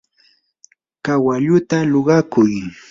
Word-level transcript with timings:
kawalluta 1.05 1.77
luqakuy. 1.91 2.53